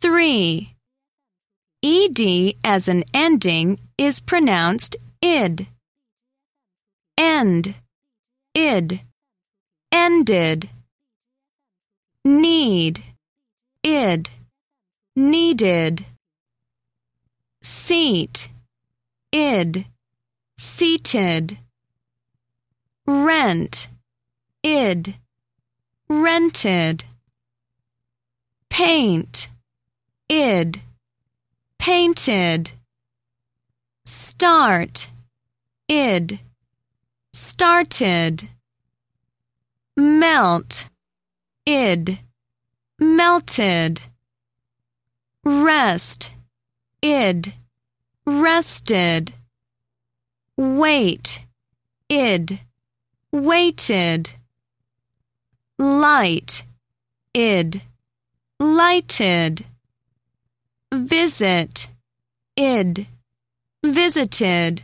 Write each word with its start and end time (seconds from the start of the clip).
3. 0.00 0.74
ED 1.82 2.54
as 2.64 2.88
an 2.88 3.04
ending 3.12 3.78
is 3.98 4.18
pronounced 4.18 4.96
id. 5.20 5.66
End, 7.18 7.74
id, 8.54 9.02
ended. 9.92 10.70
Need, 12.24 13.02
id, 13.82 14.30
needed. 15.14 16.06
Seat, 17.62 18.48
id, 19.32 19.86
seated. 20.56 21.58
Rent, 23.06 23.88
id, 24.62 25.16
rented. 26.08 27.04
Paint, 28.70 29.49
id, 30.30 30.80
painted. 31.76 32.70
Start, 34.04 35.10
id, 35.88 36.38
started. 37.32 38.48
Melt, 39.96 40.88
id, 41.66 42.20
melted. 43.00 44.02
Rest, 45.42 46.30
id, 47.02 47.54
rested. 48.24 49.34
Wait, 50.56 51.40
id, 52.08 52.60
waited. 53.32 54.30
Light, 55.76 56.64
id, 57.34 57.82
lighted. 58.60 59.64
Visit, 61.02 61.88
id, 62.56 63.06
visited. 63.82 64.82